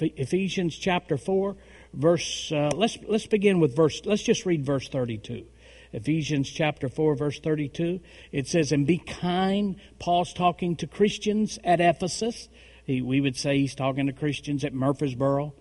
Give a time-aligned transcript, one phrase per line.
[0.00, 1.56] Ephesians chapter 4,
[1.94, 5.44] verse, uh, let's, let's begin with verse, let's just read verse 32.
[5.92, 8.00] Ephesians chapter 4, verse 32.
[8.30, 9.76] It says, And be kind.
[9.98, 12.48] Paul's talking to Christians at Ephesus.
[12.84, 15.54] He, we would say he's talking to Christians at Murfreesboro.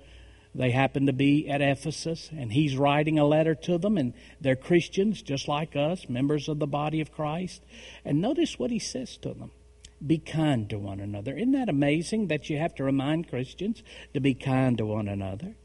[0.56, 4.56] They happen to be at Ephesus, and he's writing a letter to them, and they're
[4.56, 7.64] Christians just like us, members of the body of Christ.
[8.04, 9.52] And notice what he says to them
[10.06, 11.36] be kind to one another.
[11.36, 15.56] Isn't that amazing that you have to remind Christians to be kind to one another?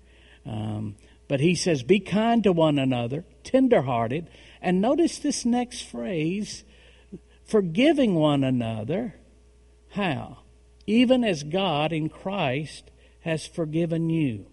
[0.47, 0.97] Um,
[1.29, 4.29] but he says, Be kind to one another, tenderhearted.
[4.61, 6.65] And notice this next phrase
[7.45, 9.15] forgiving one another.
[9.91, 10.39] How?
[10.87, 12.91] Even as God in Christ
[13.21, 14.47] has forgiven you.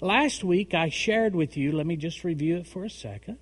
[0.00, 3.38] Last week I shared with you, let me just review it for a second.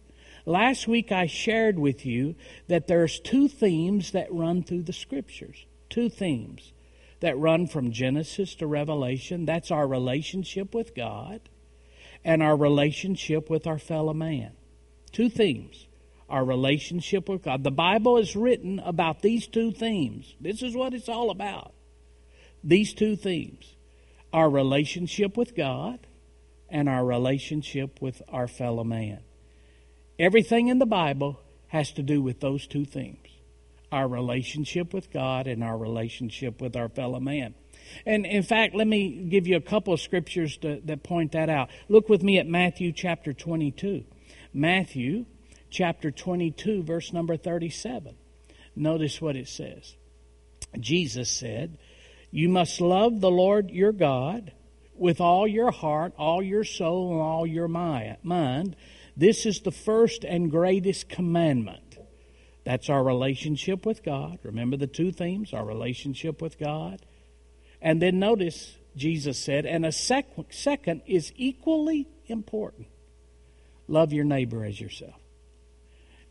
[0.47, 2.37] Last week I shared with you
[2.69, 5.67] that there's two themes that run through the scriptures.
[5.89, 6.73] Two themes
[7.21, 9.45] that run from Genesis to Revelation.
[9.45, 11.41] That's our relationship with God
[12.25, 14.53] and our relationship with our fellow man.
[15.13, 15.87] Two themes.
[16.29, 17.65] Our relationship with God.
[17.65, 20.35] The Bible is written about these two themes.
[20.41, 21.73] This is what it's all about.
[22.63, 23.75] These two themes.
[24.33, 26.01] Our relationship with God
[26.69, 29.21] and our relationship with our fellow man.
[30.19, 33.28] Everything in the Bible has to do with those two themes
[33.91, 37.55] our relationship with God and our relationship with our fellow man.
[38.05, 41.49] And in fact, let me give you a couple of scriptures to, that point that
[41.49, 41.71] out.
[41.89, 44.05] Look with me at Matthew chapter 22.
[44.53, 45.25] Matthew
[45.71, 48.15] chapter 22, verse number 37.
[48.77, 49.97] Notice what it says.
[50.79, 51.79] Jesus said,
[52.31, 54.53] You must love the Lord your God
[54.95, 58.77] with all your heart, all your soul, and all your mind.
[59.17, 61.88] This is the first and greatest commandment.
[62.69, 64.41] That's our relationship with God.
[64.43, 67.01] Remember the two themes our relationship with God.
[67.81, 72.89] And then notice, Jesus said, and a sec- second is equally important
[73.89, 75.19] love your neighbor as yourself.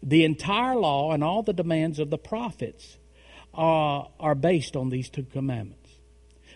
[0.04, 3.00] The entire law and all the demands of the prophets
[3.56, 5.90] are, are based on these two commandments.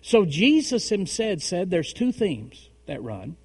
[0.04, 3.36] So Jesus himself said there's two themes that run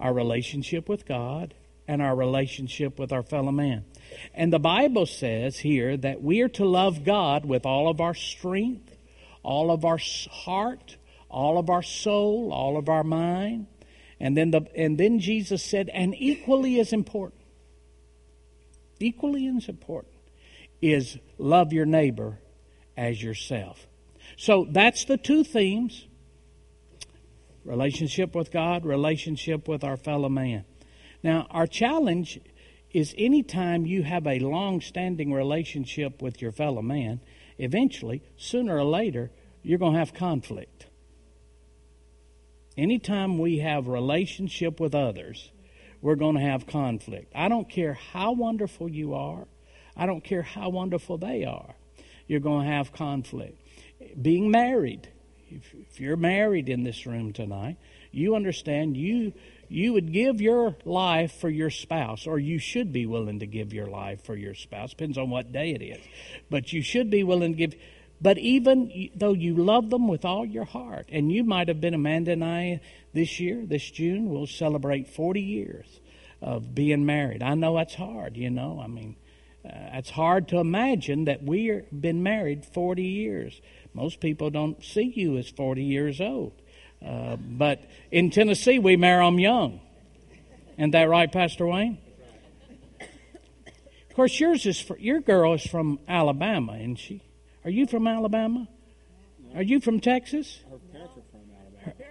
[0.00, 1.54] our relationship with God
[1.86, 3.84] and our relationship with our fellow man.
[4.34, 8.14] And the Bible says here that we are to love God with all of our
[8.14, 8.96] strength,
[9.42, 9.98] all of our
[10.30, 10.96] heart,
[11.28, 13.66] all of our soul, all of our mind.
[14.20, 17.42] And then the and then Jesus said, and equally as important,
[19.00, 20.14] equally as important
[20.80, 22.38] is love your neighbor
[22.96, 23.86] as yourself.
[24.36, 26.06] So that's the two themes
[27.64, 30.64] relationship with God, relationship with our fellow man.
[31.22, 32.38] Now, our challenge
[32.94, 37.20] is any time you have a long standing relationship with your fellow man,
[37.58, 39.30] eventually, sooner or later,
[39.62, 40.86] you're going to have conflict.
[42.78, 45.50] Anytime we have relationship with others,
[46.00, 47.32] we're going to have conflict.
[47.34, 49.46] I don't care how wonderful you are.
[49.96, 51.74] I don't care how wonderful they are.
[52.28, 53.60] You're going to have conflict
[54.20, 55.08] being married.
[55.48, 57.76] If, if you're married in this room tonight,
[58.12, 59.32] you understand you
[59.68, 63.72] you would give your life for your spouse, or you should be willing to give
[63.72, 64.90] your life for your spouse.
[64.90, 66.04] Depends on what day it is,
[66.50, 67.74] but you should be willing to give.
[68.20, 71.94] But even though you love them with all your heart, and you might have been
[71.94, 72.80] Amanda and I
[73.12, 76.00] this year, this June, we'll celebrate 40 years
[76.40, 77.42] of being married.
[77.42, 78.80] I know that's hard, you know.
[78.82, 79.16] I mean,
[79.64, 83.60] uh, it's hard to imagine that we've been married 40 years.
[83.94, 86.52] Most people don't see you as 40 years old.
[87.04, 89.80] Uh, but in Tennessee, we marry them young.
[90.78, 91.98] Isn't that right, Pastor Wayne?
[94.10, 97.22] Of course, yours is for, your girl is from Alabama, isn't she?
[97.64, 98.68] Are you from Alabama?
[99.54, 100.60] Are you from Texas?
[100.70, 102.04] Her parents are from Alabama.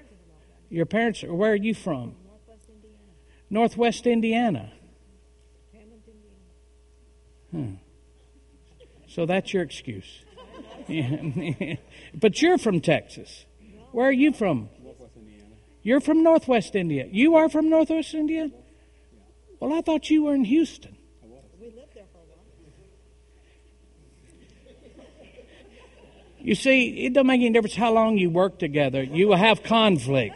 [0.69, 2.15] Your parents, where are you from?
[3.49, 4.71] Northwest Indiana.
[5.73, 6.09] northwest
[7.51, 7.73] Hmm.
[9.07, 10.23] So that's your excuse.
[12.15, 13.45] but you're from Texas.
[13.91, 14.69] Where are you from?
[15.83, 17.07] You're from Northwest India.
[17.11, 18.49] You are from Northwest India?
[19.59, 20.97] Well, I thought you were in Houston.
[21.59, 22.45] We lived there for a while.
[26.39, 29.03] You see, it doesn't make any difference how long you work together.
[29.03, 30.35] You will have conflict.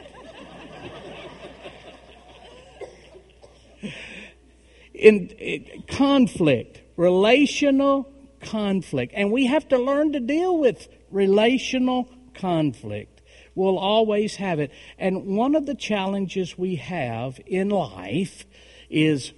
[4.93, 8.11] in, in conflict, relational
[8.41, 9.13] conflict.
[9.15, 13.16] And we have to learn to deal with relational conflict.
[13.57, 14.71] We'll always have it.
[14.99, 18.45] And one of the challenges we have in life
[18.87, 19.31] is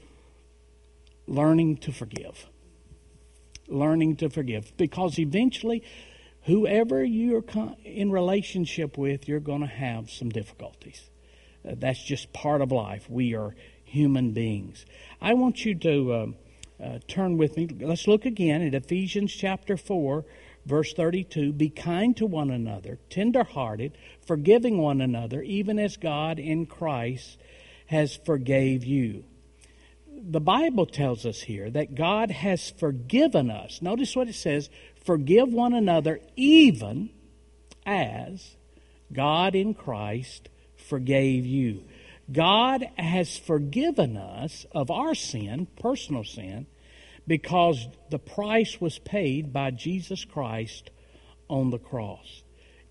[1.26, 2.46] learning to forgive.
[3.70, 4.76] Learning to forgive.
[4.76, 5.84] Because eventually,
[6.44, 7.46] whoever you're
[7.86, 11.10] in relationship with, you're going to have some difficulties.
[11.66, 13.10] Uh, that's just part of life.
[13.10, 13.56] We are
[13.86, 14.86] human beings.
[15.22, 16.36] I want you to um,
[16.84, 17.70] uh, turn with me.
[17.80, 20.26] Let's look again at Ephesians chapter 4,
[20.66, 21.54] verse 32.
[21.54, 27.38] Be kind to one another, tenderhearted, forgiving one another, even as God in Christ
[27.88, 29.24] has forgave you.
[30.08, 33.82] The Bible tells us here that God has forgiven us.
[33.82, 34.70] Notice what it says
[35.04, 37.10] forgive one another, even
[37.86, 38.56] as
[39.12, 41.84] God in Christ forgave you.
[42.32, 46.68] God has forgiven us of our sin, personal sin,
[47.30, 50.90] because the price was paid by Jesus Christ
[51.48, 52.42] on the cross.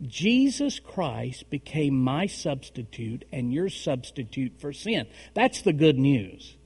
[0.01, 5.09] Jesus Christ became my substitute and your substitute for sin.
[5.35, 6.57] That's the good news.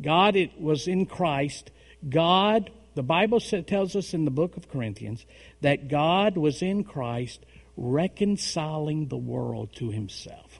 [0.00, 1.70] God it was in Christ.
[2.08, 5.26] God, the Bible tells us in the book of Corinthians
[5.60, 7.44] that God was in Christ
[7.76, 10.51] reconciling the world to himself.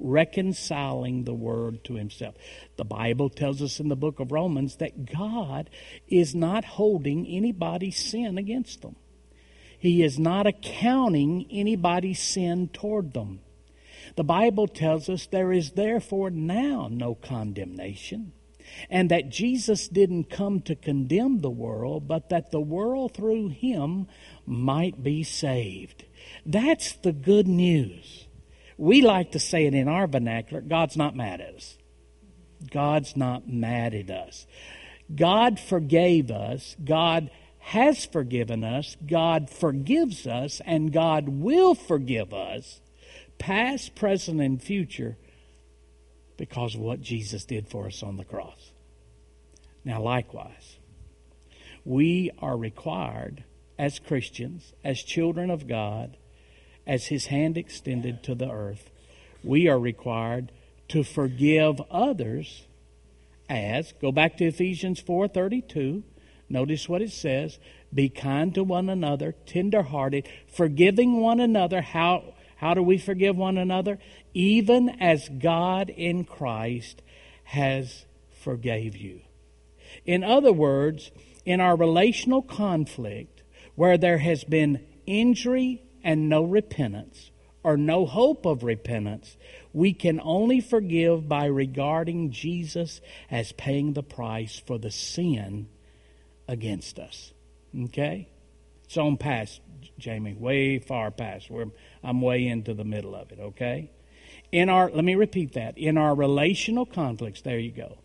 [0.00, 2.36] Reconciling the world to himself.
[2.76, 5.68] The Bible tells us in the book of Romans that God
[6.06, 8.96] is not holding anybody's sin against them.
[9.78, 13.40] He is not accounting anybody's sin toward them.
[14.16, 18.32] The Bible tells us there is therefore now no condemnation,
[18.88, 24.06] and that Jesus didn't come to condemn the world, but that the world through him
[24.46, 26.04] might be saved.
[26.46, 28.27] That's the good news.
[28.78, 31.76] We like to say it in our vernacular God's not mad at us.
[32.70, 34.46] God's not mad at us.
[35.14, 36.76] God forgave us.
[36.82, 38.96] God has forgiven us.
[39.06, 42.80] God forgives us, and God will forgive us,
[43.38, 45.16] past, present, and future,
[46.36, 48.72] because of what Jesus did for us on the cross.
[49.84, 50.78] Now, likewise,
[51.84, 53.44] we are required
[53.78, 56.16] as Christians, as children of God,
[56.88, 58.90] as His hand extended to the earth,
[59.44, 60.50] we are required
[60.88, 62.64] to forgive others
[63.48, 66.02] as go back to Ephesians 4:32
[66.48, 67.58] notice what it says
[67.94, 71.80] be kind to one another tenderhearted forgiving one another.
[71.80, 73.98] How how do we forgive one another?
[74.34, 77.02] Even as God in Christ
[77.44, 79.20] has forgave you.
[80.04, 81.10] In other words
[81.44, 83.42] in our relational conflict
[83.74, 87.30] where there has been injury and no repentance,
[87.62, 89.36] or no hope of repentance,
[89.72, 93.00] we can only forgive by regarding Jesus
[93.30, 95.68] as paying the price for the sin
[96.46, 97.32] against us.
[97.84, 98.28] Okay?
[98.84, 99.60] It's on past,
[99.98, 101.50] Jamie, way far past.
[101.50, 101.66] Where
[102.02, 103.90] I'm way into the middle of it, okay?
[104.50, 105.76] In our, let me repeat that.
[105.76, 107.98] In our relational conflicts, there you go,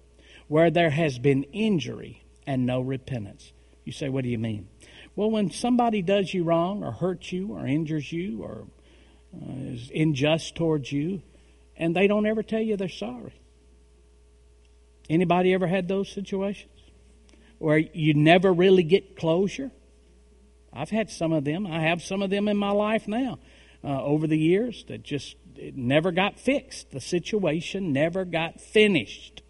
[0.50, 3.54] where there has been injury and no repentance.
[3.86, 4.68] You say, what do you mean?
[5.16, 8.66] Well, when somebody does you wrong or hurts you or injures you or
[9.36, 11.22] uh, is unjust towards you,
[11.78, 13.34] and they don't ever tell you they're sorry.
[15.10, 16.72] Anybody ever had those situations
[17.60, 19.72] where you never really get closure?
[20.72, 21.68] I've had some of them.
[21.68, 23.38] I have some of them in my life now
[23.84, 26.92] uh, over the years that just never got fixed.
[26.92, 29.43] The situation never got finished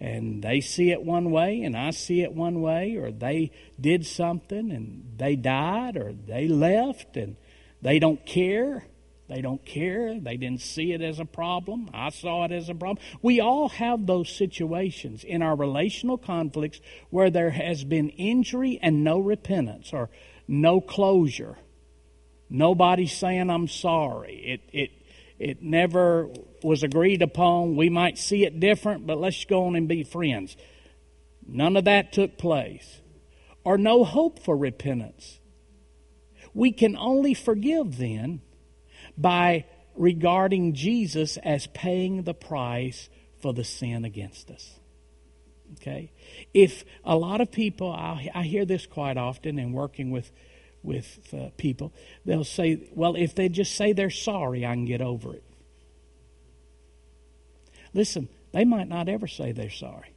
[0.00, 3.50] and they see it one way and I see it one way, or they
[3.80, 7.36] did something and they died, or they left and
[7.82, 8.84] they don't care.
[9.28, 10.20] They don't care.
[10.20, 11.88] They didn't see it as a problem.
[11.94, 13.02] I saw it as a problem.
[13.22, 19.02] We all have those situations in our relational conflicts where there has been injury and
[19.02, 20.10] no repentance or
[20.46, 21.56] no closure.
[22.50, 24.34] Nobody saying I'm sorry.
[24.34, 24.90] It it
[25.38, 26.28] it never
[26.62, 27.76] was agreed upon.
[27.76, 30.56] We might see it different, but let's go on and be friends.
[31.46, 33.00] None of that took place.
[33.64, 35.40] Or no hope for repentance.
[36.52, 38.42] We can only forgive then
[39.16, 39.64] by
[39.96, 43.08] regarding Jesus as paying the price
[43.40, 44.78] for the sin against us.
[45.74, 46.12] Okay?
[46.52, 50.30] If a lot of people, I, hear this quite often in working with
[50.84, 51.92] with uh, people,
[52.24, 55.44] they'll say, well, if they just say they're sorry, I can get over it.
[57.92, 60.12] Listen, they might not ever say they're sorry.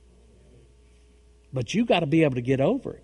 [1.53, 3.03] But you got to be able to get over it.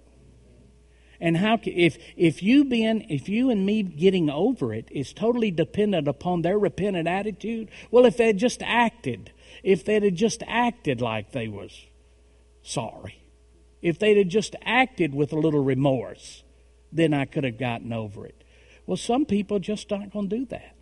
[1.22, 5.52] And how if if you being if you and me getting over it is totally
[5.52, 9.32] dependent upon their repentant attitude, well if they just acted,
[9.64, 11.86] if they'd just acted like they was
[12.62, 13.22] sorry,
[13.82, 16.44] if they'd just acted with a little remorse,
[16.94, 18.44] then I could have gotten over it.
[18.86, 20.76] Well, some people just aren't going to do that.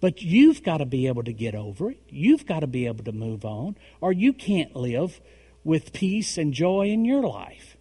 [0.00, 2.00] But you've got to be able to get over it.
[2.08, 5.20] You've got to be able to move on, or you can't live
[5.64, 7.76] with peace and joy in your life.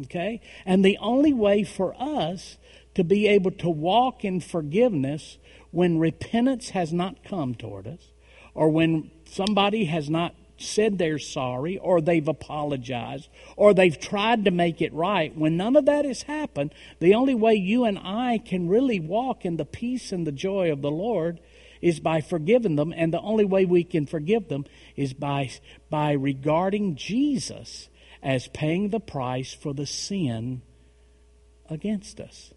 [0.00, 0.40] Okay?
[0.66, 2.56] And the only way for us
[2.94, 5.38] to be able to walk in forgiveness
[5.70, 8.10] when repentance has not come toward us,
[8.54, 14.50] or when somebody has not said they're sorry, or they've apologized, or they've tried to
[14.50, 18.38] make it right, when none of that has happened, the only way you and I
[18.38, 21.40] can really walk in the peace and the joy of the Lord
[21.80, 24.64] is by forgiving them, and the only way we can forgive them
[24.96, 25.50] is by,
[25.90, 27.88] by regarding Jesus
[28.22, 30.62] as paying the price for the sin
[31.68, 32.52] against us.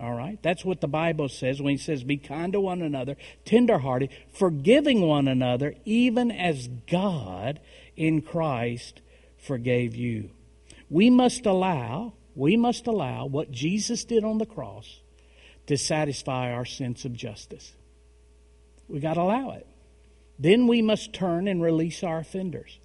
[0.00, 0.42] All right?
[0.42, 5.02] That's what the Bible says when he says, Be kind to one another, tenderhearted, forgiving
[5.02, 7.60] one another, even as God
[7.96, 9.02] in Christ
[9.36, 10.30] forgave you.
[10.88, 15.00] We must allow, we must allow what Jesus did on the cross
[15.66, 17.72] to satisfy our sense of justice.
[18.88, 19.66] We got to allow it.
[20.38, 22.78] Then we must turn and release our offenders.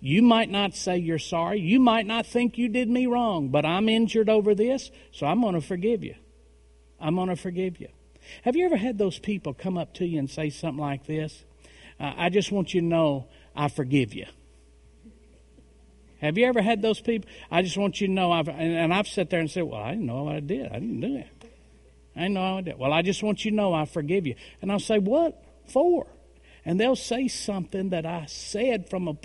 [0.00, 1.60] You might not say you're sorry.
[1.60, 5.42] You might not think you did me wrong, but I'm injured over this, so I'm
[5.42, 6.14] going to forgive you.
[7.00, 7.88] I'm going to forgive you.
[8.42, 11.44] Have you ever had those people come up to you and say something like this?
[11.98, 13.26] Uh, I just want you to know
[13.56, 14.26] I forgive you.
[16.20, 17.28] Have you ever had those people?
[17.50, 19.80] I just want you to know I've, and, and I've sat there and said, Well,
[19.80, 20.66] I didn't know what I did.
[20.66, 21.28] I didn't do it.
[22.14, 22.78] I didn't know I did.
[22.78, 24.34] Well, I just want you to know I forgive you.
[24.60, 26.06] And I'll say, What for?
[26.64, 29.16] And they'll say something that I said from a,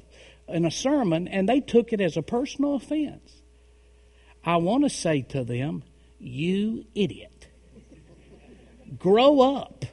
[0.47, 3.41] in a sermon, and they took it as a personal offense.
[4.45, 5.83] I want to say to them,
[6.17, 7.34] You idiot.
[8.97, 9.85] Grow up.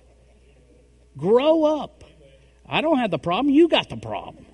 [1.16, 2.04] Grow up.
[2.68, 3.54] I don't have the problem.
[3.54, 4.46] You got the problem.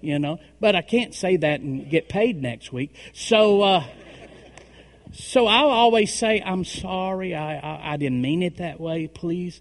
[0.00, 2.94] You know, but I can't say that and get paid next week.
[3.12, 3.84] So, uh,
[5.12, 7.34] so I'll always say, I'm sorry.
[7.34, 9.08] I, I, I didn't mean it that way.
[9.08, 9.60] Please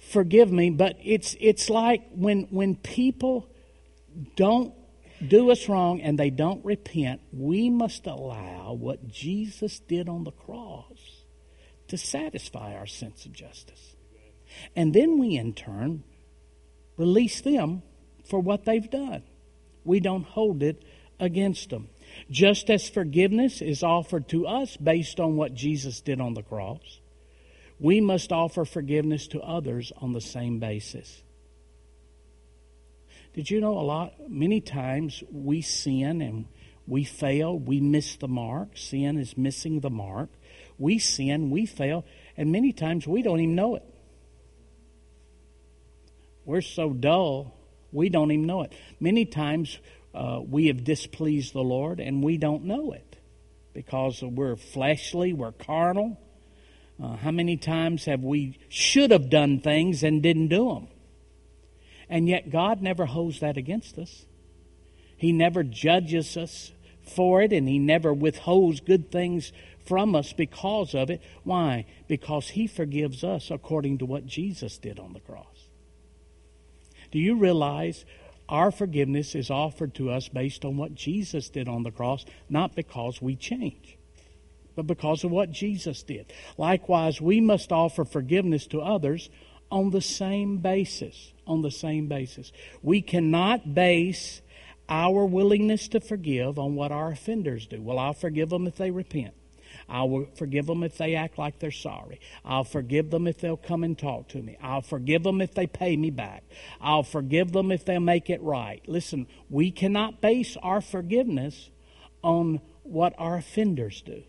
[0.00, 0.70] forgive me.
[0.70, 3.48] But it's, it's like when, when people
[4.34, 4.74] don't
[5.26, 10.32] do us wrong and they don't repent, we must allow what Jesus did on the
[10.32, 11.17] cross
[11.88, 13.96] to satisfy our sense of justice.
[14.74, 16.04] And then we, in turn,
[16.96, 17.82] release them
[18.24, 19.22] for what they've done.
[19.84, 20.82] We don't hold it
[21.18, 21.88] against them.
[22.30, 27.00] Just as forgiveness is offered to us based on what Jesus did on the cross,
[27.78, 31.22] we must offer forgiveness to others on the same basis.
[33.34, 36.46] Did you know a lot, many times we sin and
[36.86, 38.70] we fail, we miss the mark.
[38.76, 40.30] Sin is missing the mark.
[40.78, 42.04] We sin, we fail,
[42.36, 43.82] and many times we don't even know it.
[46.44, 47.54] We're so dull,
[47.92, 48.72] we don't even know it.
[49.00, 49.78] Many times
[50.14, 53.18] uh, we have displeased the Lord and we don't know it
[53.74, 56.18] because we're fleshly, we're carnal.
[57.02, 60.88] Uh, how many times have we should have done things and didn't do them?
[62.08, 64.24] And yet God never holds that against us.
[65.16, 69.52] He never judges us for it and He never withholds good things
[69.88, 71.22] from us because of it.
[71.44, 71.86] Why?
[72.06, 75.68] Because He forgives us according to what Jesus did on the cross.
[77.10, 78.04] Do you realize
[78.48, 82.74] our forgiveness is offered to us based on what Jesus did on the cross, not
[82.74, 83.96] because we change,
[84.76, 86.32] but because of what Jesus did?
[86.56, 89.30] Likewise, we must offer forgiveness to others
[89.70, 91.32] on the same basis.
[91.46, 92.52] On the same basis.
[92.82, 94.42] We cannot base
[94.88, 97.80] our willingness to forgive on what our offenders do.
[97.80, 99.34] Well, I'll forgive them if they repent.
[99.88, 102.20] I will forgive them if they act like they're sorry.
[102.44, 104.56] I'll forgive them if they'll come and talk to me.
[104.62, 106.44] I'll forgive them if they pay me back.
[106.80, 108.82] I'll forgive them if they'll make it right.
[108.86, 111.70] Listen, we cannot base our forgiveness
[112.22, 114.22] on what our offenders do.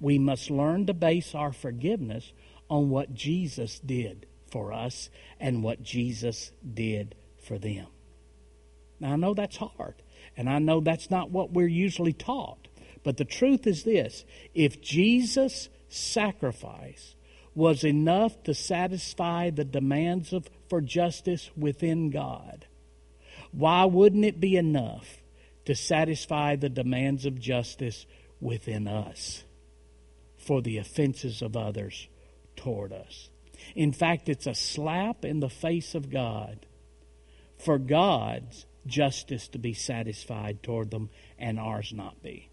[0.00, 2.32] We must learn to base our forgiveness
[2.68, 7.86] on what Jesus did for us and what Jesus did for them.
[9.00, 9.94] Now, I know that's hard,
[10.36, 12.68] and I know that's not what we're usually taught.
[13.04, 17.14] But the truth is this if Jesus' sacrifice
[17.54, 22.66] was enough to satisfy the demands of, for justice within God,
[23.50, 25.22] why wouldn't it be enough
[25.66, 28.06] to satisfy the demands of justice
[28.40, 29.44] within us
[30.38, 32.08] for the offenses of others
[32.56, 33.28] toward us?
[33.74, 36.66] In fact, it's a slap in the face of God
[37.58, 42.48] for God's justice to be satisfied toward them and ours not be.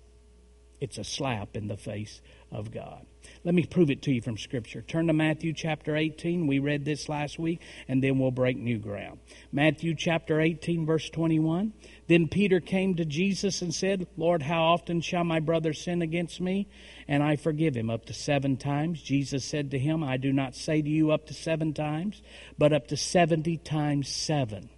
[0.80, 2.22] It's a slap in the face
[2.52, 3.06] of God.
[3.44, 4.82] Let me prove it to you from Scripture.
[4.82, 6.48] Turn to Matthew chapter 18.
[6.48, 9.20] We read this last week, and then we'll break new ground.
[9.52, 11.74] Matthew chapter 18, verse 21.
[12.08, 16.42] Then Peter came to Jesus and said, Lord, how often shall my brother sin against
[16.42, 16.68] me,
[17.08, 17.90] and I forgive him?
[17.90, 19.02] Up to seven times.
[19.02, 22.22] Jesus said to him, I do not say to you up to seven times,
[22.58, 24.70] but up to 70 times seven.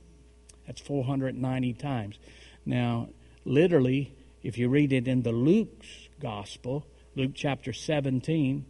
[0.66, 2.20] That's 490 times.
[2.66, 3.10] Now,
[3.46, 8.66] literally, if you read it in the Luke's gospel, Luke chapter 17,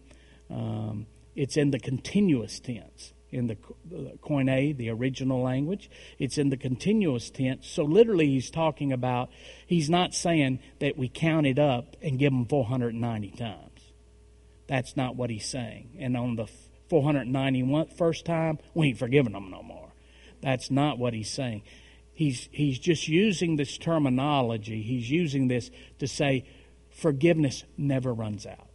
[0.50, 3.13] um, it's in the continuous tense.
[3.32, 5.90] in the the Koine, the original language.
[6.20, 7.66] It's in the continuous tense.
[7.68, 9.30] So literally, he's talking about,
[9.66, 13.94] he's not saying that we count it up and give them 490 times.
[14.68, 15.98] That's not what he's saying.
[16.00, 16.48] And on the
[16.90, 19.94] 491 first time, we ain't forgiving them no more.
[20.42, 21.63] That's not what he's saying.
[22.22, 24.84] He's, he's just using this terminology.
[24.84, 26.46] He's using this to say
[26.92, 28.68] forgiveness never runs out.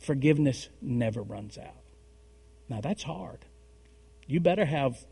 [0.00, 1.82] Forgiveness never runs out.
[2.68, 3.40] Now, that's hard.
[4.28, 5.04] You better have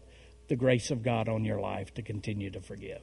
[0.47, 3.00] the grace of God on your life to continue to forgive.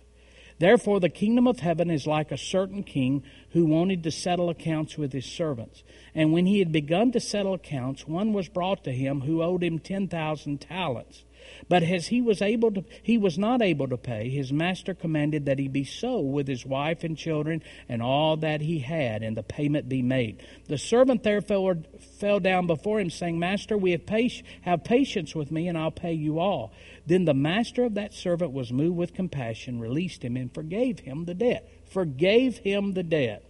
[0.58, 4.98] Therefore, the kingdom of heaven is like a certain king who wanted to settle accounts
[4.98, 5.84] with his servants.
[6.16, 9.66] And when he had begun to settle accounts, one was brought to him who owed
[9.66, 11.26] him 10,000 talents.
[11.70, 15.46] But as he was able to, he was not able to pay, his master commanded
[15.46, 19.36] that he be sold with his wife and children and all that he had, and
[19.36, 20.44] the payment be made.
[20.68, 21.78] The servant therefore
[22.20, 25.92] fell down before him, saying, Master, we have, patience, have patience with me, and I'll
[25.92, 26.74] pay you all.
[27.06, 31.26] Then the master of that servant was moved with compassion, released him, and forgave him
[31.26, 31.70] the debt.
[31.92, 33.44] Forgave him the debt.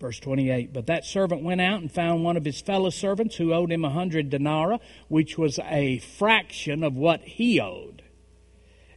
[0.00, 3.52] Verse 28 But that servant went out and found one of his fellow servants who
[3.52, 8.02] owed him a hundred denarii, which was a fraction of what he owed.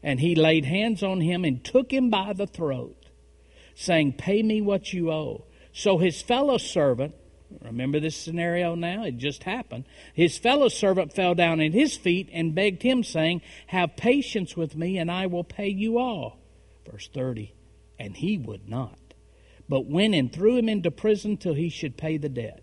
[0.02, 3.06] And he laid hands on him and took him by the throat,
[3.76, 5.46] saying, Pay me what you owe.
[5.74, 7.16] So his fellow servant,
[7.62, 9.04] remember this scenario now?
[9.04, 9.86] It just happened.
[10.14, 14.76] His fellow servant fell down at his feet and begged him, saying, Have patience with
[14.76, 16.38] me, and I will pay you all.
[16.90, 17.54] Verse 30
[17.98, 18.98] And he would not
[19.74, 22.62] but went and threw him into prison till he should pay the debt.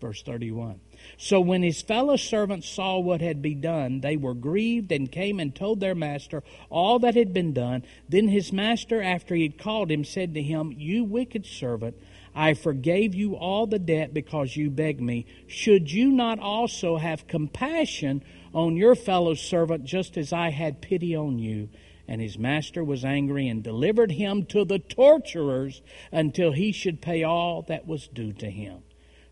[0.00, 0.80] Verse 31.
[1.18, 5.38] So when his fellow servants saw what had been done, they were grieved and came
[5.38, 7.84] and told their master all that had been done.
[8.08, 11.98] Then his master, after he had called him, said to him, You wicked servant,
[12.34, 15.26] I forgave you all the debt because you begged me.
[15.46, 21.14] Should you not also have compassion on your fellow servant just as I had pity
[21.14, 21.68] on you?
[22.08, 27.24] And his master was angry and delivered him to the torturers until he should pay
[27.24, 28.82] all that was due to him.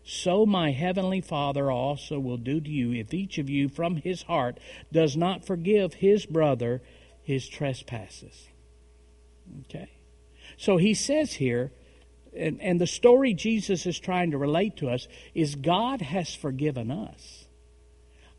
[0.03, 4.23] So my heavenly Father also will do to you if each of you from his
[4.23, 4.59] heart
[4.91, 6.81] does not forgive his brother
[7.23, 8.47] his trespasses.
[9.61, 9.89] Okay?
[10.57, 11.71] So he says here,
[12.37, 16.91] and, and the story Jesus is trying to relate to us is God has forgiven
[16.91, 17.47] us.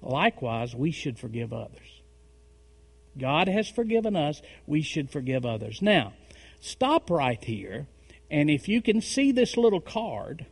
[0.01, 1.96] Likewise, we should forgive others.
[3.19, 5.81] God has forgiven us, we should forgive others.
[5.81, 6.13] Now,
[6.61, 7.87] stop right here,
[8.31, 10.47] and if you can see this little card,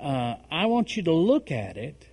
[0.00, 2.08] uh, I want you to look at it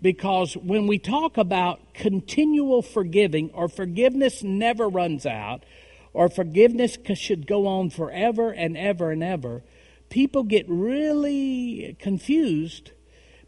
[0.00, 5.64] because when we talk about continual forgiving or forgiveness never runs out
[6.12, 9.62] or forgiveness should go on forever and ever and ever,
[10.10, 12.92] people get really confused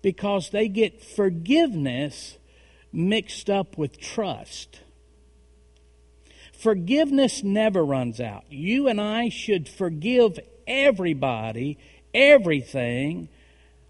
[0.03, 2.39] because they get forgiveness
[2.97, 4.81] mixed up with trust.
[6.53, 8.45] Forgiveness never runs out.
[8.49, 11.79] You and I should forgive everybody,
[12.15, 13.29] everything,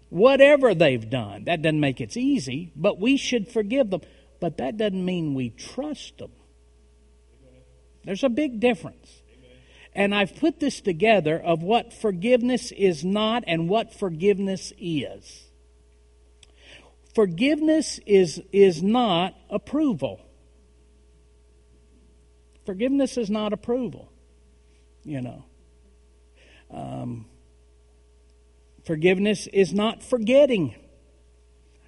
[0.09, 1.45] whatever they've done.
[1.45, 4.01] That doesn't make it easy, but we should forgive them.
[4.41, 6.31] But that doesn't mean we trust them.
[8.03, 9.21] There's a big difference.
[9.95, 15.46] And I've put this together of what forgiveness is not and what forgiveness is.
[17.17, 20.21] Forgiveness is, is not approval.
[22.63, 24.11] Forgiveness is not approval,
[25.03, 25.43] you know.
[26.69, 27.25] Um,
[28.85, 30.75] forgiveness is not forgetting.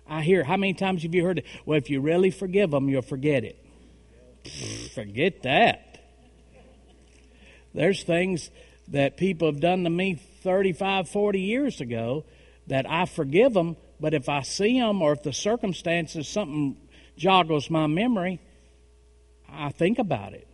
[0.07, 1.45] I hear, how many times have you heard it?
[1.63, 3.63] Well, if you really forgive them, you'll forget it.
[4.95, 5.99] Forget that.
[7.75, 8.49] There's things
[8.87, 12.25] that people have done to me 35, 40 years ago
[12.65, 16.77] that I forgive them, but if I see them or if the circumstances, something
[17.17, 18.39] joggles my memory,
[19.47, 20.47] I think about it.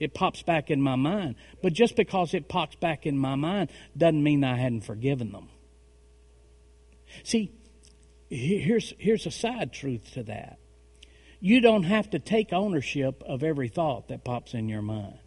[0.00, 1.36] It pops back in my mind.
[1.62, 5.48] But just because it pops back in my mind doesn't mean I hadn't forgiven them.
[7.22, 7.52] See,
[8.28, 10.58] here's, here's a side truth to that.
[11.40, 15.18] You don't have to take ownership of every thought that pops in your mind.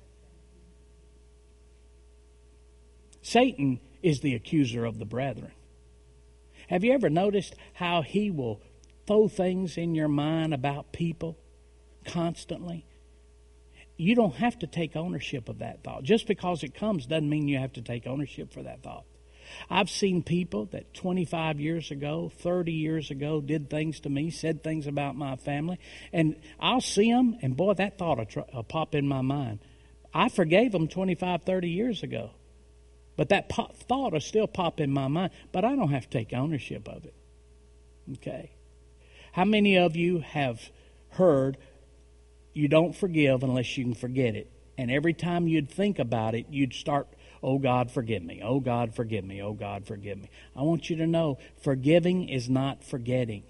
[3.22, 5.52] Satan is the accuser of the brethren.
[6.70, 8.62] Have you ever noticed how he will
[9.08, 11.38] throw things in your mind about people
[12.06, 12.86] constantly?
[13.98, 16.04] You don't have to take ownership of that thought.
[16.04, 19.06] Just because it comes doesn't mean you have to take ownership for that thought.
[19.70, 24.64] I've seen people that 25 years ago, 30 years ago did things to me, said
[24.64, 25.80] things about my family,
[26.12, 29.60] and I'll see them, and boy, that thought will, tr- will pop in my mind.
[30.14, 32.32] I forgave them 25, 30 years ago.
[33.18, 36.34] But that thought will still pop in my mind, but I don't have to take
[36.34, 37.14] ownership of it.
[38.14, 38.52] Okay.
[39.32, 40.70] How many of you have
[41.10, 41.58] heard
[42.54, 44.52] you don't forgive unless you can forget it?
[44.78, 47.08] And every time you'd think about it, you'd start,
[47.42, 48.42] Oh God, forgive me.
[48.44, 49.42] Oh God, forgive me.
[49.42, 50.30] Oh God, forgive me.
[50.56, 53.44] I want you to know forgiving is not forgetting.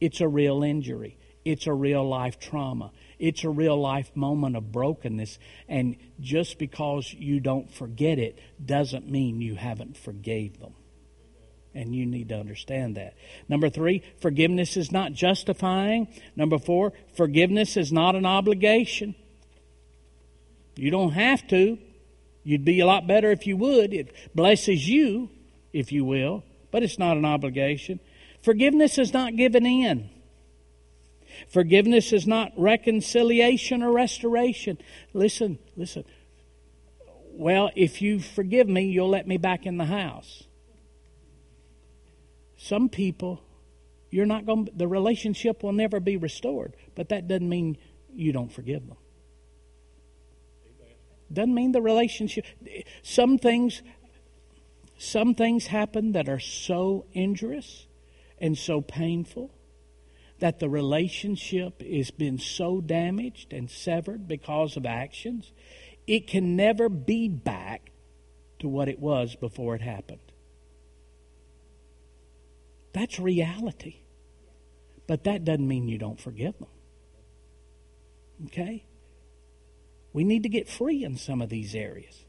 [0.00, 1.18] It's a real injury.
[1.44, 2.92] It's a real life trauma.
[3.22, 5.38] It's a real life moment of brokenness.
[5.68, 10.74] And just because you don't forget it doesn't mean you haven't forgave them.
[11.72, 13.14] And you need to understand that.
[13.48, 16.08] Number three, forgiveness is not justifying.
[16.34, 19.14] Number four, forgiveness is not an obligation.
[20.74, 21.78] You don't have to.
[22.42, 23.94] You'd be a lot better if you would.
[23.94, 25.30] It blesses you,
[25.72, 28.00] if you will, but it's not an obligation.
[28.42, 30.10] Forgiveness is not given in.
[31.48, 34.78] Forgiveness is not reconciliation or restoration.
[35.12, 36.04] Listen, listen.
[37.32, 40.44] Well, if you forgive me, you'll let me back in the house.
[42.56, 43.42] Some people,
[44.10, 47.78] you're not going the relationship will never be restored, but that doesn't mean
[48.14, 48.98] you don't forgive them.
[51.32, 52.44] Doesn't mean the relationship
[53.02, 53.82] some things
[54.98, 57.86] some things happen that are so injurious
[58.38, 59.50] and so painful
[60.42, 65.52] that the relationship has been so damaged and severed because of actions,
[66.04, 67.92] it can never be back
[68.58, 70.18] to what it was before it happened.
[72.92, 73.98] That's reality.
[75.06, 76.68] But that doesn't mean you don't forgive them.
[78.46, 78.84] Okay?
[80.12, 82.24] We need to get free in some of these areas.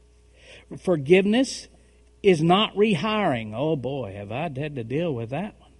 [0.78, 1.66] Forgiveness
[2.22, 3.54] is not rehiring.
[3.56, 5.72] Oh boy, have I had to deal with that one.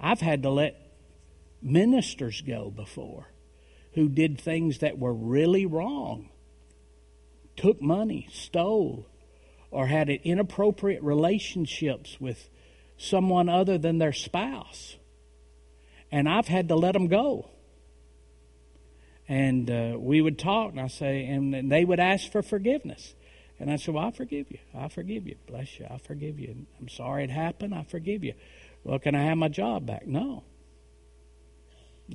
[0.00, 0.89] I've had to let
[1.62, 3.28] ministers go before
[3.94, 6.28] who did things that were really wrong,
[7.56, 9.06] took money, stole,
[9.70, 12.48] or had inappropriate relationships with
[12.96, 14.96] someone other than their spouse.
[16.12, 17.50] And I've had to let them go.
[19.28, 23.14] And uh, we would talk, and I say, and they would ask for forgiveness.
[23.60, 24.58] And I said, Well, I forgive you.
[24.74, 25.36] I forgive you.
[25.46, 25.86] Bless you.
[25.88, 26.66] I forgive you.
[26.80, 27.74] I'm sorry it happened.
[27.74, 28.34] I forgive you.
[28.82, 30.06] Well, can I have my job back?
[30.06, 30.44] No.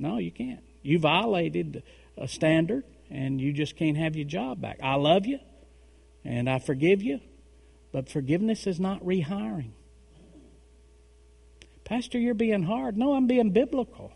[0.00, 0.60] No, you can't.
[0.82, 1.82] You violated
[2.16, 4.78] a standard and you just can't have your job back.
[4.82, 5.38] I love you
[6.24, 7.20] and I forgive you,
[7.92, 9.70] but forgiveness is not rehiring.
[11.84, 12.96] Pastor, you're being hard.
[12.96, 14.12] No, I'm being biblical.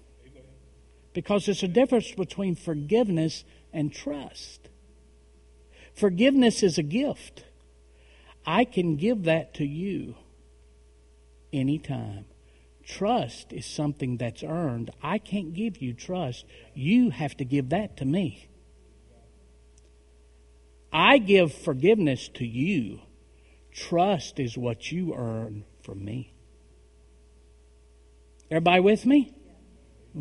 [1.12, 4.68] Because there's a difference between forgiveness and trust.
[5.94, 7.44] Forgiveness is a gift.
[8.46, 10.14] I can give that to you
[11.52, 12.24] anytime.
[12.96, 14.90] Trust is something that's earned.
[15.00, 16.44] I can't give you trust.
[16.74, 18.48] You have to give that to me.
[20.92, 23.00] I give forgiveness to you.
[23.72, 26.32] Trust is what you earn from me.
[28.50, 29.34] Everybody with me?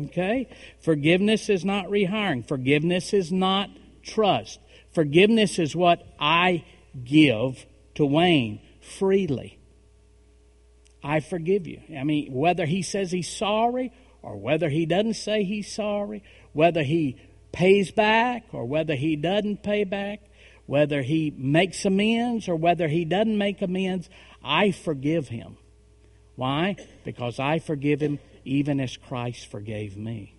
[0.04, 0.48] Okay?
[0.80, 2.46] Forgiveness is not rehiring.
[2.46, 3.68] Forgiveness is not
[4.04, 4.60] trust.
[4.92, 6.64] Forgiveness is what I
[7.02, 9.59] give to Wayne freely.
[11.02, 11.80] I forgive you.
[11.96, 16.82] I mean, whether he says he's sorry or whether he doesn't say he's sorry, whether
[16.82, 17.16] he
[17.52, 20.20] pays back or whether he doesn't pay back,
[20.66, 24.08] whether he makes amends or whether he doesn't make amends,
[24.42, 25.56] I forgive him.
[26.36, 26.76] Why?
[27.04, 30.34] Because I forgive him even as Christ forgave me.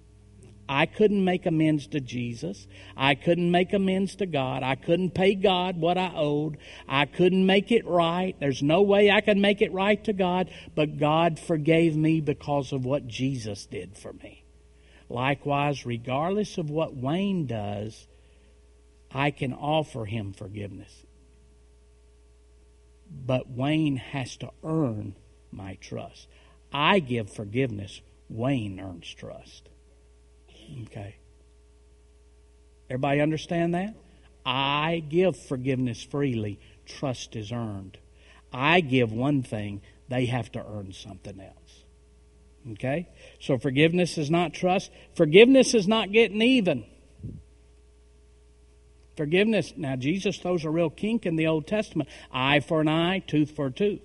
[0.74, 2.66] I couldn't make amends to Jesus.
[2.96, 4.64] I couldn't make amends to God.
[4.64, 6.58] I couldn't pay God what I owed.
[6.88, 8.38] I couldn't make it right.
[8.40, 12.72] There's no way I could make it right to God, but God forgave me because
[12.72, 14.46] of what Jesus did for me.
[15.10, 18.08] Likewise, regardless of what Wayne does,
[19.14, 21.06] I can offer him forgiveness.
[23.12, 25.18] But Wayne has to earn
[25.52, 26.30] my trust.
[26.72, 29.68] I give forgiveness, Wayne earns trust.
[30.84, 31.16] Okay.
[32.90, 33.96] Everybody understand that?
[34.46, 36.60] I give forgiveness freely.
[36.86, 37.98] Trust is earned.
[38.52, 41.84] I give one thing, they have to earn something else.
[42.74, 43.08] Okay?
[43.40, 44.92] So forgiveness is not trust.
[45.16, 46.86] Forgiveness is not getting even.
[49.16, 53.20] Forgiveness, now Jesus throws a real kink in the Old Testament eye for an eye,
[53.20, 54.02] tooth for a tooth.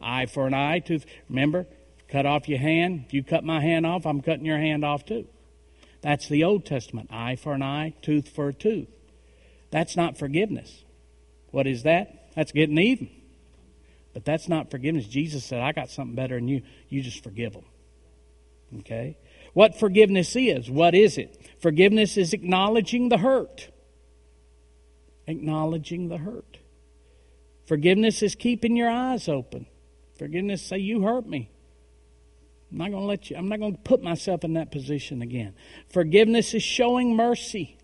[0.00, 1.06] Eye for an eye, tooth.
[1.28, 1.66] Remember,
[2.12, 3.04] Cut off your hand.
[3.06, 5.26] If you cut my hand off, I'm cutting your hand off too.
[6.02, 8.88] That's the Old Testament eye for an eye, tooth for a tooth.
[9.70, 10.84] That's not forgiveness.
[11.52, 12.34] What is that?
[12.36, 13.08] That's getting even.
[14.12, 15.06] But that's not forgiveness.
[15.06, 16.60] Jesus said, I got something better than you.
[16.90, 17.64] You just forgive them.
[18.80, 19.16] Okay?
[19.54, 21.40] What forgiveness is, what is it?
[21.62, 23.70] Forgiveness is acknowledging the hurt.
[25.26, 26.58] Acknowledging the hurt.
[27.64, 29.64] Forgiveness is keeping your eyes open.
[30.18, 31.51] Forgiveness say, You hurt me.
[32.72, 35.20] I'm not going to let you, I'm not going to put myself in that position
[35.20, 35.54] again.
[35.90, 37.76] Forgiveness is showing mercy.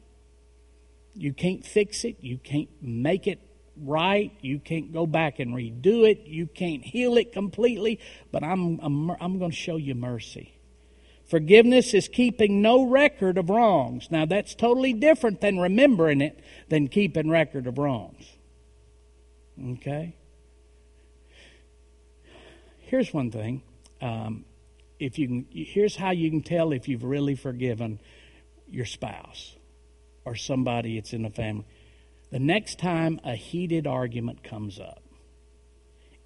[1.14, 2.16] You can't fix it.
[2.20, 3.38] You can't make it
[3.76, 4.32] right.
[4.40, 6.22] You can't go back and redo it.
[6.24, 8.00] You can't heal it completely.
[8.32, 10.54] But I'm, I'm, I'm going to show you mercy.
[11.26, 14.10] Forgiveness is keeping no record of wrongs.
[14.10, 18.24] Now, that's totally different than remembering it than keeping record of wrongs.
[19.72, 20.16] Okay?
[22.78, 23.60] Here's one thing.
[24.00, 24.46] Um,
[24.98, 28.00] if you can, here's how you can tell if you've really forgiven
[28.68, 29.56] your spouse
[30.24, 31.64] or somebody that's in the family.
[32.30, 35.02] The next time a heated argument comes up,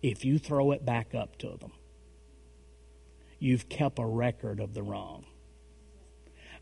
[0.02, 1.72] if you throw it back up to them,
[3.38, 5.24] you've kept a record of the wrong.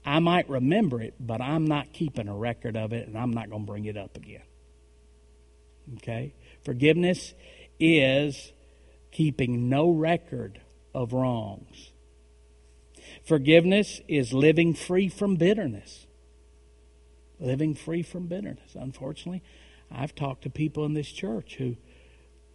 [0.05, 3.51] I might remember it, but I'm not keeping a record of it, and I'm not
[3.51, 4.43] going to bring it up again.
[5.97, 6.35] Okay?
[6.65, 7.35] Forgiveness
[7.79, 8.53] is
[9.11, 10.61] keeping no record
[10.95, 11.90] of wrongs.
[13.31, 16.09] Forgiveness is living free from bitterness.
[17.39, 18.75] Living free from bitterness.
[18.75, 19.41] Unfortunately,
[19.89, 21.77] I've talked to people in this church who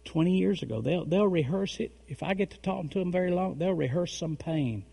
[0.04, 0.82] 20 years ago.
[0.82, 1.92] They'll, they'll rehearse it.
[2.08, 4.84] If I get to talking to them very long, they'll rehearse some pain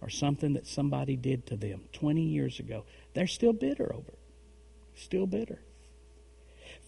[0.00, 2.84] or something that somebody did to them 20 years ago.
[3.14, 4.18] They're still bitter over it.
[4.94, 5.58] Still bitter.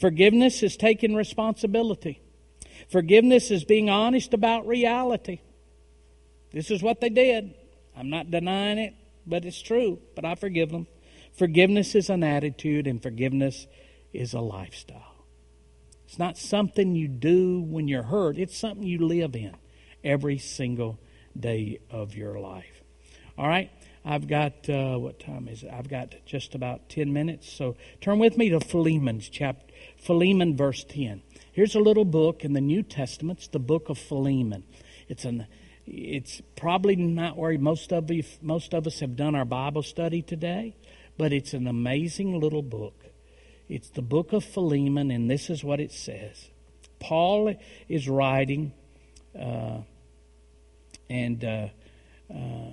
[0.00, 2.20] Forgiveness is taking responsibility.
[2.88, 5.40] Forgiveness is being honest about reality.
[6.52, 7.56] This is what they did.
[7.98, 8.94] I'm not denying it,
[9.26, 9.98] but it's true.
[10.14, 10.86] But I forgive them.
[11.36, 13.66] Forgiveness is an attitude, and forgiveness
[14.12, 15.24] is a lifestyle.
[16.06, 19.54] It's not something you do when you're hurt, it's something you live in
[20.02, 20.98] every single
[21.38, 22.82] day of your life.
[23.36, 23.70] All right?
[24.04, 25.70] I've got, uh, what time is it?
[25.70, 27.52] I've got just about 10 minutes.
[27.52, 31.22] So turn with me to Philemon's chapter, Philemon, verse 10.
[31.52, 33.40] Here's a little book in the New Testament.
[33.40, 34.64] It's the book of Philemon.
[35.08, 35.46] It's an
[35.90, 40.22] it's probably not where most of you, most of us have done our Bible study
[40.22, 40.76] today,
[41.16, 43.06] but it's an amazing little book.
[43.68, 46.48] It's the book of Philemon, and this is what it says.
[47.00, 47.54] Paul
[47.88, 48.72] is writing,
[49.38, 49.78] uh,
[51.08, 51.68] and uh,
[52.30, 52.70] uh,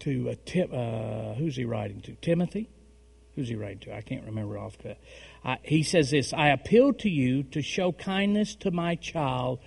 [0.00, 2.14] to Tim, uh, who's he writing to?
[2.20, 2.68] Timothy.
[3.34, 3.94] Who's he writing to?
[3.94, 4.96] I can't remember off the.
[5.62, 9.60] he says this: I appeal to you to show kindness to my child.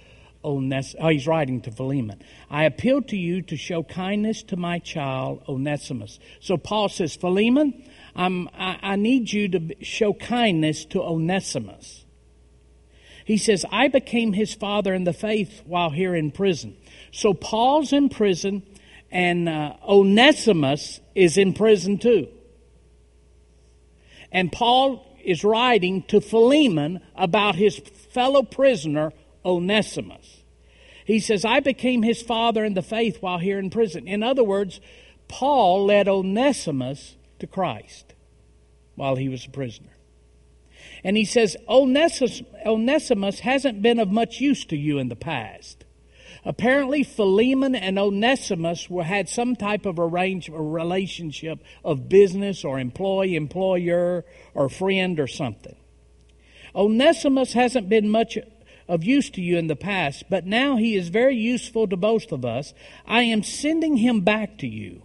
[0.44, 2.22] Oh, he's writing to Philemon.
[2.50, 6.20] I appeal to you to show kindness to my child Onesimus.
[6.40, 12.06] So Paul says, Philemon, I, I need you to show kindness to Onesimus.
[13.24, 16.76] He says, I became his father in the faith while here in prison.
[17.12, 18.64] So Paul's in prison,
[19.12, 22.30] and uh, Onesimus is in prison too.
[24.32, 29.14] And Paul is writing to Philemon about his fellow prisoner,
[29.46, 30.44] Onesimus.
[31.06, 34.08] He says, I became his father in the faith while here in prison.
[34.08, 34.80] In other words,
[35.28, 38.14] Paul led Onesimus to Christ
[38.96, 39.90] while he was a prisoner.
[41.04, 45.86] And he says, Onesimus hasn't been of much use to you in the past.
[46.44, 53.36] Apparently, Philemon and Onesimus were, had some type of arrangement, relationship of business or employee,
[53.36, 54.26] employer,
[54.56, 55.76] or friend or something.
[56.74, 58.38] Onesimus hasn't been much
[58.92, 62.32] of use to you in the past, but now he is very useful to both
[62.32, 62.74] of us.
[63.06, 65.02] I am sending him back to you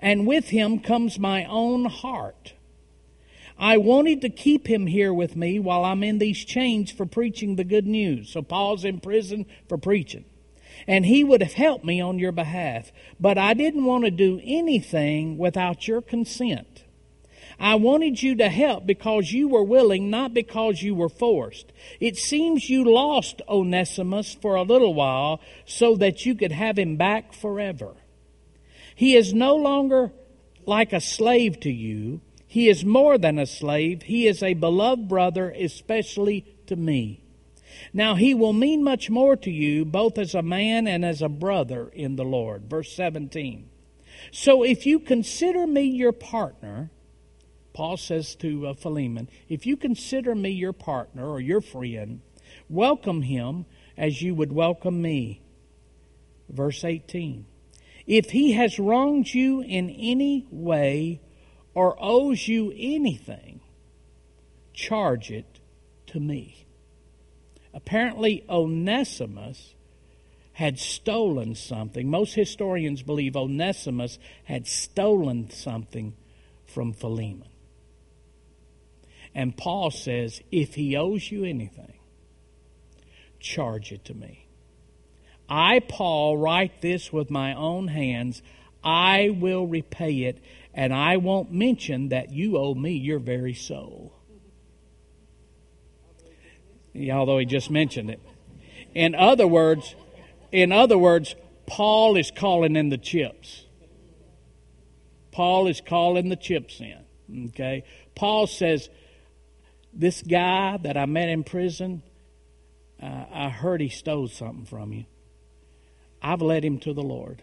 [0.00, 2.54] and with him comes my own heart.
[3.58, 7.54] I wanted to keep him here with me while I'm in these chains for preaching
[7.54, 8.30] the good news.
[8.30, 10.24] So Paul's in prison for preaching.
[10.88, 12.90] And he would have helped me on your behalf.
[13.20, 16.82] But I didn't want to do anything without your consent.
[17.62, 21.72] I wanted you to help because you were willing, not because you were forced.
[22.00, 26.96] It seems you lost Onesimus for a little while so that you could have him
[26.96, 27.94] back forever.
[28.96, 30.10] He is no longer
[30.66, 32.20] like a slave to you.
[32.48, 34.02] He is more than a slave.
[34.02, 37.22] He is a beloved brother, especially to me.
[37.92, 41.28] Now he will mean much more to you, both as a man and as a
[41.28, 42.64] brother in the Lord.
[42.68, 43.68] Verse 17.
[44.32, 46.90] So if you consider me your partner,
[47.72, 52.20] Paul says to uh, Philemon, if you consider me your partner or your friend,
[52.68, 55.40] welcome him as you would welcome me.
[56.48, 57.46] Verse 18.
[58.06, 61.20] If he has wronged you in any way
[61.74, 63.60] or owes you anything,
[64.74, 65.60] charge it
[66.08, 66.66] to me.
[67.72, 69.74] Apparently, Onesimus
[70.54, 72.10] had stolen something.
[72.10, 76.14] Most historians believe Onesimus had stolen something
[76.66, 77.48] from Philemon.
[79.34, 81.94] And Paul says, if he owes you anything,
[83.40, 84.46] charge it to me.
[85.48, 88.42] I, Paul, write this with my own hands.
[88.84, 90.38] I will repay it,
[90.74, 94.12] and I won't mention that you owe me your very soul.
[96.94, 98.20] Although he just mentioned it.
[98.94, 99.94] In other words,
[100.50, 101.34] in other words,
[101.66, 103.64] Paul is calling in the chips.
[105.30, 107.48] Paul is calling the chips in.
[107.48, 107.84] Okay?
[108.14, 108.90] Paul says,
[109.92, 112.02] This guy that I met in prison,
[113.02, 115.04] uh, I heard he stole something from you.
[116.22, 117.42] I've led him to the Lord.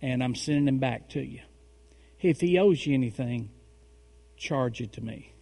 [0.00, 1.40] And I'm sending him back to you.
[2.20, 3.50] If he owes you anything,
[4.36, 5.34] charge it to me.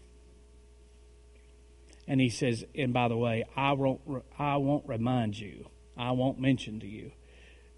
[2.08, 4.00] And he says, and by the way, I won't,
[4.38, 7.12] I won't remind you, I won't mention to you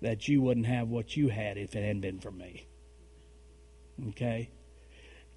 [0.00, 2.66] that you wouldn't have what you had if it hadn't been for me.
[4.10, 4.50] Okay?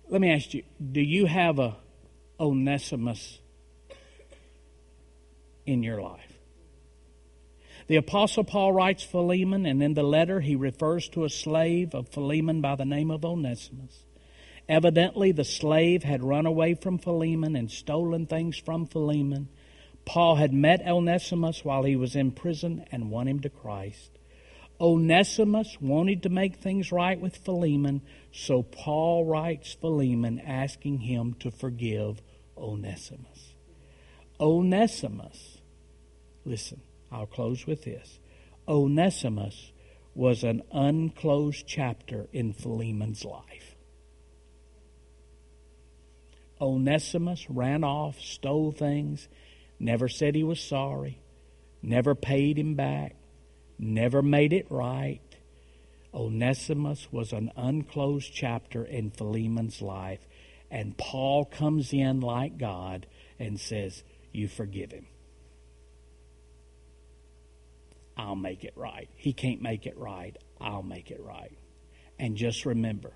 [0.09, 1.77] Let me ask you, do you have a
[2.41, 3.39] Onesimus
[5.67, 6.33] in your life?
[7.87, 12.07] The Apostle Paul writes Philemon, and in the letter he refers to a slave of
[12.07, 14.05] Philemon by the name of Onesimus.
[14.67, 19.49] Evidently, the slave had run away from Philemon and stolen things from Philemon.
[20.05, 24.17] Paul had met Onesimus while he was in prison and won him to Christ.
[24.79, 28.01] Onesimus wanted to make things right with Philemon,
[28.31, 32.21] so Paul writes Philemon asking him to forgive
[32.61, 33.55] Onesimus.
[34.39, 35.57] Onesimus,
[36.45, 38.19] listen, I'll close with this.
[38.67, 39.71] Onesimus
[40.13, 43.75] was an unclosed chapter in Philemon's life.
[46.59, 49.27] Onesimus ran off, stole things,
[49.79, 51.19] never said he was sorry,
[51.81, 53.15] never paid him back,
[53.79, 55.21] never made it right.
[56.13, 60.27] Onesimus was an unclosed chapter in Philemon's life,
[60.71, 63.05] and Paul comes in like God
[63.37, 65.05] and says, You forgive him.
[68.15, 69.09] I'll make it right.
[69.15, 70.37] He can't make it right.
[70.59, 71.57] I'll make it right.
[72.17, 73.11] And just remember,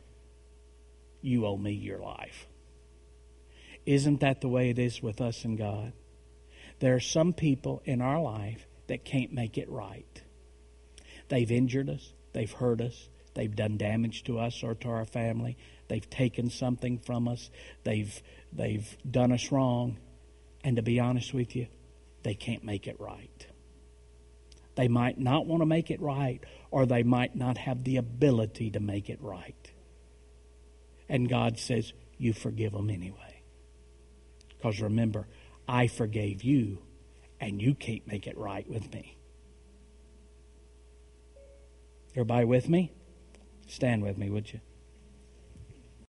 [1.21, 2.47] you owe me your life.
[3.85, 5.93] Isn't that the way it is with us and God?
[6.79, 10.21] There are some people in our life that can't make it right.
[11.29, 15.57] They've injured us, they've hurt us, they've done damage to us or to our family,
[15.88, 17.50] they've taken something from us,
[17.84, 18.21] they've
[18.52, 19.98] they've done us wrong,
[20.63, 21.67] and to be honest with you,
[22.24, 23.48] they can't make it right.
[24.76, 28.71] They might not want to make it right, or they might not have the ability
[28.71, 29.71] to make it right.
[31.08, 33.41] And God says, You forgive them anyway.
[34.50, 35.28] Because remember,
[35.67, 36.80] I forgave you,
[37.39, 39.17] and you can't make it right with me.
[42.13, 42.91] Everybody with me?
[43.67, 44.62] Stand with me, would you?